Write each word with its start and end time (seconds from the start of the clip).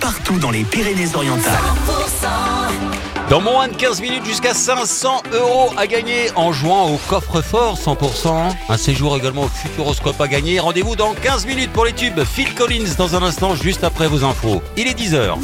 partout 0.00 0.38
dans 0.38 0.50
les 0.50 0.64
Pyrénées-Orientales. 0.64 1.52
Dans 3.28 3.40
moins 3.40 3.68
de 3.68 3.74
15 3.74 4.00
minutes, 4.00 4.24
jusqu'à 4.24 4.54
500 4.54 5.22
euros 5.32 5.70
à 5.76 5.86
gagner 5.86 6.30
en 6.34 6.52
jouant 6.52 6.90
au 6.90 6.96
coffre-fort 7.08 7.78
100%. 7.78 8.50
Un 8.68 8.76
séjour 8.76 9.16
également 9.16 9.42
au 9.42 9.48
Futuroscope 9.48 10.20
à 10.20 10.26
gagner. 10.26 10.58
Rendez-vous 10.58 10.96
dans 10.96 11.14
15 11.14 11.46
minutes 11.46 11.72
pour 11.72 11.84
les 11.84 11.92
tubes. 11.92 12.24
Phil 12.24 12.52
Collins 12.54 12.94
dans 12.98 13.14
un 13.14 13.22
instant, 13.22 13.54
juste 13.54 13.84
après 13.84 14.08
vos 14.08 14.24
infos. 14.24 14.62
Il 14.76 14.88
est 14.88 14.98
10h. 14.98 15.36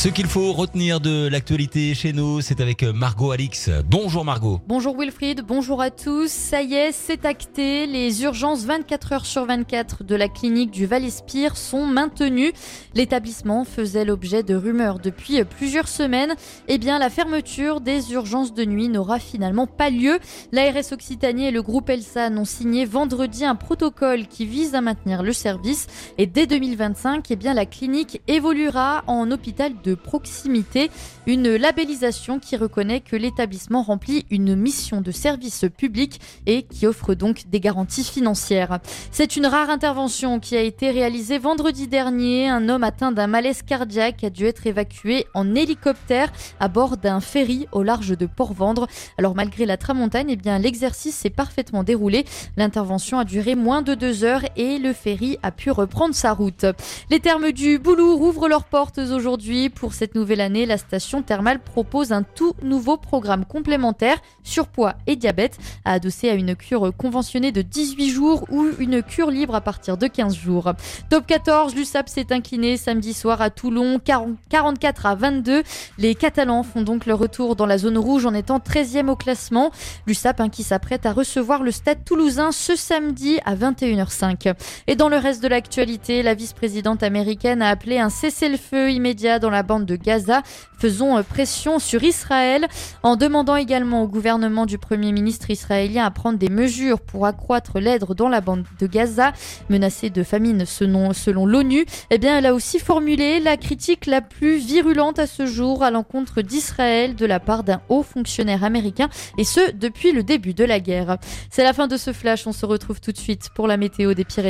Ce 0.00 0.08
qu'il 0.08 0.28
faut 0.28 0.54
retenir 0.54 0.98
de 0.98 1.28
l'actualité 1.28 1.92
chez 1.92 2.14
nous, 2.14 2.40
c'est 2.40 2.62
avec 2.62 2.84
Margot 2.84 3.32
Alix. 3.32 3.68
Bonjour 3.86 4.24
Margot. 4.24 4.58
Bonjour 4.66 4.96
Wilfried, 4.98 5.42
bonjour 5.46 5.82
à 5.82 5.90
tous. 5.90 6.30
Ça 6.30 6.62
y 6.62 6.72
est, 6.72 6.92
c'est 6.92 7.26
acté. 7.26 7.86
Les 7.86 8.22
urgences 8.22 8.64
24 8.64 9.12
heures 9.12 9.26
sur 9.26 9.44
24 9.44 10.02
de 10.02 10.14
la 10.14 10.28
clinique 10.28 10.70
du 10.70 10.86
Val-Espire 10.86 11.54
sont 11.54 11.84
maintenues. 11.84 12.54
L'établissement 12.94 13.66
faisait 13.66 14.06
l'objet 14.06 14.42
de 14.42 14.54
rumeurs 14.54 15.00
depuis 15.00 15.44
plusieurs 15.44 15.86
semaines. 15.86 16.34
Eh 16.66 16.78
bien, 16.78 16.98
la 16.98 17.10
fermeture 17.10 17.82
des 17.82 18.14
urgences 18.14 18.54
de 18.54 18.64
nuit 18.64 18.88
n'aura 18.88 19.18
finalement 19.18 19.66
pas 19.66 19.90
lieu. 19.90 20.18
L'ARS 20.50 20.92
Occitanie 20.92 21.48
et 21.48 21.50
le 21.50 21.60
groupe 21.60 21.90
Elsan 21.90 22.38
ont 22.38 22.46
signé 22.46 22.86
vendredi 22.86 23.44
un 23.44 23.54
protocole 23.54 24.28
qui 24.28 24.46
vise 24.46 24.74
à 24.74 24.80
maintenir 24.80 25.22
le 25.22 25.34
service. 25.34 25.88
Et 26.16 26.24
dès 26.24 26.46
2025, 26.46 27.30
eh 27.30 27.36
bien, 27.36 27.52
la 27.52 27.66
clinique 27.66 28.22
évoluera 28.28 29.04
en 29.06 29.30
hôpital 29.30 29.74
de 29.84 29.89
proximité, 29.94 30.90
une 31.26 31.54
labellisation 31.54 32.38
qui 32.38 32.56
reconnaît 32.56 33.00
que 33.00 33.16
l'établissement 33.16 33.82
remplit 33.82 34.26
une 34.30 34.56
mission 34.56 35.00
de 35.00 35.10
service 35.10 35.64
public 35.76 36.20
et 36.46 36.62
qui 36.62 36.86
offre 36.86 37.14
donc 37.14 37.44
des 37.48 37.60
garanties 37.60 38.04
financières. 38.04 38.80
C'est 39.10 39.36
une 39.36 39.46
rare 39.46 39.70
intervention 39.70 40.40
qui 40.40 40.56
a 40.56 40.62
été 40.62 40.90
réalisée 40.90 41.38
vendredi 41.38 41.88
dernier. 41.88 42.48
Un 42.48 42.68
homme 42.68 42.84
atteint 42.84 43.12
d'un 43.12 43.26
malaise 43.26 43.62
cardiaque 43.62 44.24
a 44.24 44.30
dû 44.30 44.46
être 44.46 44.66
évacué 44.66 45.26
en 45.34 45.54
hélicoptère 45.54 46.32
à 46.58 46.68
bord 46.68 46.96
d'un 46.96 47.20
ferry 47.20 47.66
au 47.72 47.82
large 47.82 48.16
de 48.16 48.26
Port-Vendre. 48.26 48.86
Alors 49.18 49.34
malgré 49.34 49.66
la 49.66 49.76
tramontagne, 49.76 50.36
eh 50.44 50.58
l'exercice 50.58 51.14
s'est 51.14 51.30
parfaitement 51.30 51.84
déroulé. 51.84 52.24
L'intervention 52.56 53.18
a 53.18 53.24
duré 53.24 53.54
moins 53.54 53.82
de 53.82 53.94
deux 53.94 54.24
heures 54.24 54.42
et 54.56 54.78
le 54.78 54.92
ferry 54.92 55.38
a 55.42 55.50
pu 55.50 55.70
reprendre 55.70 56.14
sa 56.14 56.32
route. 56.32 56.64
Les 57.10 57.20
termes 57.20 57.52
du 57.52 57.78
Boulou 57.78 58.16
rouvrent 58.16 58.48
leurs 58.48 58.64
portes 58.64 58.98
aujourd'hui 58.98 59.68
pour 59.80 59.94
cette 59.94 60.14
nouvelle 60.14 60.42
année, 60.42 60.66
la 60.66 60.76
station 60.76 61.22
thermale 61.22 61.58
propose 61.58 62.12
un 62.12 62.22
tout 62.22 62.54
nouveau 62.62 62.98
programme 62.98 63.46
complémentaire, 63.46 64.18
surpoids 64.44 64.94
et 65.06 65.16
diabète, 65.16 65.56
à 65.86 65.94
adosser 65.94 66.28
à 66.28 66.34
une 66.34 66.54
cure 66.54 66.92
conventionnée 66.94 67.50
de 67.50 67.62
18 67.62 68.10
jours 68.10 68.44
ou 68.50 68.66
une 68.78 69.02
cure 69.02 69.30
libre 69.30 69.54
à 69.54 69.62
partir 69.62 69.96
de 69.96 70.06
15 70.06 70.36
jours. 70.36 70.72
Top 71.08 71.26
14, 71.26 71.74
l'USAP 71.74 72.10
s'est 72.10 72.30
incliné 72.30 72.76
samedi 72.76 73.14
soir 73.14 73.40
à 73.40 73.48
Toulon, 73.48 73.98
44 73.98 75.06
à 75.06 75.14
22. 75.14 75.62
Les 75.96 76.14
Catalans 76.14 76.62
font 76.62 76.82
donc 76.82 77.06
le 77.06 77.14
retour 77.14 77.56
dans 77.56 77.66
la 77.66 77.78
zone 77.78 77.96
rouge 77.96 78.26
en 78.26 78.34
étant 78.34 78.58
13e 78.58 79.08
au 79.08 79.16
classement. 79.16 79.70
L'USAP 80.06 80.40
hein, 80.40 80.50
qui 80.50 80.62
s'apprête 80.62 81.06
à 81.06 81.12
recevoir 81.12 81.62
le 81.62 81.70
stade 81.70 82.04
toulousain 82.04 82.52
ce 82.52 82.76
samedi 82.76 83.38
à 83.46 83.56
21h05. 83.56 84.52
Et 84.88 84.94
dans 84.94 85.08
le 85.08 85.16
reste 85.16 85.42
de 85.42 85.48
l'actualité, 85.48 86.22
la 86.22 86.34
vice-présidente 86.34 87.02
américaine 87.02 87.62
a 87.62 87.70
appelé 87.70 87.98
un 87.98 88.10
cessez-le-feu 88.10 88.90
immédiat 88.90 89.38
dans 89.38 89.48
la 89.48 89.62
bande 89.70 89.86
de 89.86 89.94
Gaza. 89.94 90.42
Faisons 90.80 91.16
euh, 91.16 91.22
pression 91.22 91.78
sur 91.78 92.02
Israël 92.02 92.66
en 93.04 93.14
demandant 93.14 93.54
également 93.54 94.02
au 94.02 94.08
gouvernement 94.08 94.66
du 94.66 94.78
Premier 94.78 95.12
ministre 95.12 95.48
israélien 95.48 96.04
à 96.04 96.10
prendre 96.10 96.40
des 96.40 96.48
mesures 96.48 97.00
pour 97.00 97.24
accroître 97.24 97.78
l'aide 97.78 98.02
dans 98.16 98.28
la 98.28 98.40
bande 98.40 98.64
de 98.80 98.86
Gaza, 98.88 99.32
menacée 99.68 100.10
de 100.10 100.24
famine 100.24 100.64
selon, 100.66 101.12
l'ONU. 101.46 101.84
Eh 102.10 102.18
bien, 102.18 102.38
elle 102.38 102.46
a 102.46 102.54
aussi 102.54 102.80
formulé 102.80 103.38
la 103.38 103.56
critique 103.56 104.06
la 104.06 104.20
plus 104.20 104.56
virulente 104.56 105.20
à 105.20 105.28
ce 105.28 105.46
jour 105.46 105.84
à 105.84 105.92
l'encontre 105.92 106.42
d'Israël 106.42 107.14
de 107.14 107.26
la 107.26 107.38
part 107.38 107.62
d'un 107.62 107.80
haut 107.88 108.02
fonctionnaire 108.02 108.64
américain, 108.64 109.08
et 109.38 109.44
ce 109.44 109.70
depuis 109.70 110.10
le 110.10 110.24
début 110.24 110.54
de 110.54 110.64
la 110.64 110.80
guerre. 110.80 111.18
C'est 111.48 111.62
la 111.62 111.72
fin 111.72 111.86
de 111.86 111.96
ce 111.96 112.12
flash, 112.12 112.48
on 112.48 112.52
se 112.52 112.66
retrouve 112.66 113.00
tout 113.00 113.12
de 113.12 113.18
suite 113.18 113.50
pour 113.54 113.68
la 113.68 113.76
météo 113.76 114.14
des 114.14 114.24
Pyrénées. 114.24 114.48